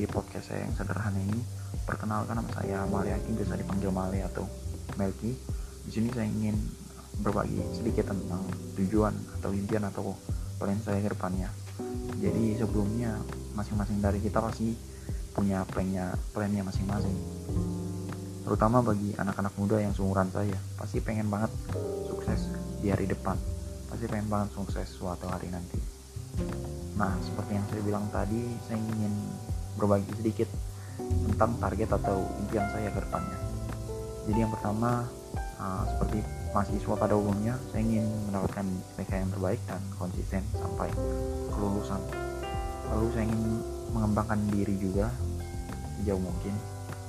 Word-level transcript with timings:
di 0.00 0.08
podcast 0.08 0.48
saya 0.48 0.64
yang 0.64 0.72
sederhana 0.72 1.20
ini. 1.20 1.44
Perkenalkan 1.84 2.40
nama 2.40 2.48
saya 2.56 2.88
Mariaki, 2.88 3.36
biasa 3.36 3.52
dipanggil 3.60 3.92
Male 3.92 4.24
atau 4.24 4.48
Melki. 4.96 5.36
Di 5.84 5.90
sini 5.92 6.08
saya 6.08 6.24
ingin 6.24 6.56
berbagi 7.20 7.60
sedikit 7.76 8.08
tentang 8.08 8.40
tujuan 8.80 9.12
atau 9.36 9.52
impian 9.52 9.84
atau 9.84 10.16
plan 10.56 10.80
saya 10.80 11.04
ke 11.04 11.12
depannya. 11.12 11.52
Jadi 12.16 12.56
sebelumnya 12.56 13.20
masing-masing 13.52 14.00
dari 14.00 14.24
kita 14.24 14.40
pasti 14.40 14.72
punya 15.36 15.68
plannya 15.68 16.16
plannya 16.32 16.64
masing-masing. 16.64 17.16
Terutama 18.48 18.80
bagi 18.80 19.12
anak-anak 19.20 19.52
muda 19.60 19.84
yang 19.84 19.92
seumuran 19.92 20.32
saya, 20.32 20.56
pasti 20.80 21.04
pengen 21.04 21.28
banget 21.28 21.52
sukses 22.08 22.48
di 22.80 22.88
hari 22.88 23.04
depan. 23.04 23.36
Pasti 23.92 24.08
pengen 24.08 24.32
banget 24.32 24.56
sukses 24.56 24.88
suatu 24.88 25.28
hari 25.28 25.52
nanti. 25.52 25.89
Nah, 27.00 27.16
seperti 27.24 27.56
yang 27.56 27.66
saya 27.72 27.80
bilang 27.80 28.04
tadi, 28.12 28.44
saya 28.68 28.76
ingin 28.76 29.14
berbagi 29.80 30.12
sedikit 30.20 30.48
tentang 31.00 31.56
target 31.56 31.96
atau 31.96 32.28
impian 32.44 32.68
saya 32.68 32.92
ke 32.92 33.00
depannya. 33.00 33.38
Jadi 34.28 34.38
yang 34.44 34.52
pertama, 34.52 35.08
uh, 35.56 35.84
seperti 35.96 36.20
mahasiswa 36.52 36.94
pada 37.00 37.16
umumnya, 37.16 37.56
saya 37.72 37.80
ingin 37.88 38.04
mendapatkan 38.28 38.68
IPK 39.00 39.12
yang 39.16 39.30
terbaik 39.32 39.60
dan 39.64 39.80
konsisten 39.96 40.44
sampai 40.52 40.92
kelulusan. 41.48 42.04
Lalu 42.92 43.06
saya 43.16 43.24
ingin 43.24 43.44
mengembangkan 43.96 44.40
diri 44.52 44.76
juga 44.76 45.08
sejauh 45.96 46.20
mungkin, 46.20 46.52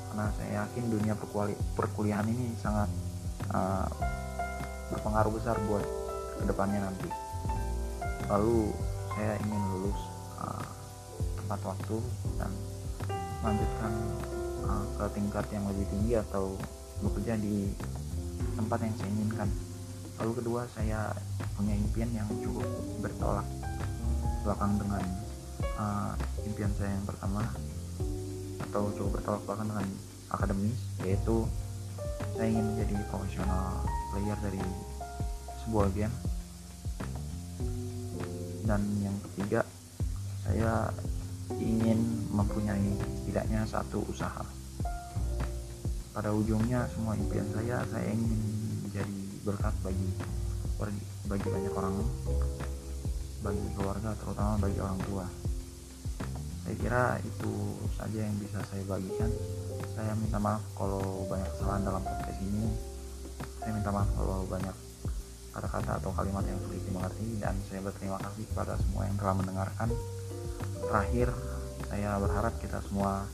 karena 0.08 0.26
saya 0.40 0.50
yakin 0.64 0.84
dunia 0.88 1.14
perkuliahan 1.76 2.32
ini 2.32 2.56
sangat 2.64 2.88
uh, 3.52 3.92
berpengaruh 4.96 5.36
besar 5.36 5.60
buat 5.68 5.84
ke 6.40 6.44
depannya 6.48 6.80
nanti. 6.80 7.12
Lalu 8.32 8.72
saya 9.22 9.38
ingin 9.46 9.64
lulus 9.70 10.02
uh, 10.42 10.66
tepat 11.38 11.62
waktu 11.62 11.98
dan 12.42 12.50
melanjutkan 13.46 13.94
uh, 14.66 14.86
ke 14.98 15.06
tingkat 15.14 15.46
yang 15.54 15.62
lebih 15.70 15.86
tinggi 15.94 16.18
atau 16.18 16.58
bekerja 17.06 17.38
di 17.38 17.70
tempat 18.58 18.82
yang 18.82 18.94
saya 18.98 19.10
inginkan. 19.14 19.50
Lalu 20.18 20.32
kedua 20.42 20.66
saya 20.74 21.14
punya 21.54 21.78
impian 21.78 22.10
yang 22.18 22.26
cukup 22.42 22.66
bertolak 22.98 23.46
belakang 24.42 24.82
dengan 24.82 25.06
uh, 25.78 26.18
impian 26.42 26.74
saya 26.82 26.90
yang 26.90 27.06
pertama 27.06 27.46
atau 28.74 28.90
cukup 28.98 29.22
bertolak 29.22 29.42
belakang 29.46 29.70
dengan 29.70 29.88
akademis 30.34 30.82
yaitu 31.06 31.46
saya 32.34 32.50
ingin 32.50 32.74
menjadi 32.74 33.06
profesional 33.14 33.86
player 34.10 34.38
dari 34.42 34.66
sebuah 35.62 35.94
game 35.94 36.16
dan 38.72 38.88
yang 39.04 39.18
ketiga 39.28 39.68
saya 40.48 40.88
ingin 41.60 42.00
mempunyai 42.32 42.96
setidaknya 43.20 43.68
satu 43.68 44.00
usaha. 44.08 44.48
Pada 46.16 46.32
ujungnya 46.32 46.88
semua 46.96 47.20
impian 47.20 47.44
saya 47.52 47.84
saya 47.92 48.08
ingin 48.16 48.32
menjadi 48.88 49.20
berkat 49.44 49.76
bagi 49.84 50.08
bagi 51.28 51.48
banyak 51.52 51.74
orang 51.76 51.96
bagi 53.44 53.68
keluarga 53.76 54.16
terutama 54.24 54.56
bagi 54.64 54.80
orang 54.80 55.00
tua. 55.04 55.28
Saya 56.64 56.76
kira 56.80 57.04
itu 57.28 57.52
saja 58.00 58.24
yang 58.24 58.40
bisa 58.40 58.64
saya 58.72 58.88
bagikan. 58.88 59.32
Saya 60.00 60.16
minta 60.16 60.40
maaf 60.40 60.64
kalau 60.80 61.28
banyak 61.28 61.52
kesalahan 61.60 61.92
dalam 61.92 62.04
podcast 62.08 62.40
ini. 62.40 62.72
Saya 63.60 63.72
minta 63.76 63.92
maaf 63.92 64.08
kalau 64.16 64.48
banyak 64.48 64.76
kata-kata 65.52 66.00
atau 66.00 66.12
kalimat 66.16 66.44
yang 66.48 66.60
sulit 66.64 66.80
dimengerti 66.88 67.38
dan 67.40 67.56
saya 67.68 67.84
berterima 67.84 68.18
kasih 68.24 68.48
kepada 68.52 68.80
semua 68.80 69.04
yang 69.08 69.16
telah 69.20 69.36
mendengarkan. 69.36 69.90
Terakhir 70.82 71.28
saya 71.92 72.16
berharap 72.24 72.54
kita 72.64 72.80
semua 72.88 73.28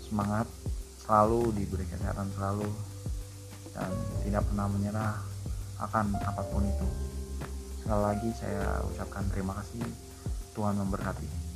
semangat 0.00 0.48
selalu 1.04 1.52
diberi 1.56 1.84
kesehatan 1.88 2.32
selalu 2.32 2.68
dan 3.76 3.90
tidak 4.24 4.42
pernah 4.48 4.66
menyerah 4.68 5.14
akan 5.80 6.16
apa 6.20 6.42
pun 6.48 6.64
itu. 6.64 6.88
Sekali 7.84 8.02
lagi 8.02 8.30
saya 8.38 8.80
ucapkan 8.88 9.24
terima 9.32 9.52
kasih. 9.60 9.84
Tuhan 10.52 10.76
memberkati 10.76 11.51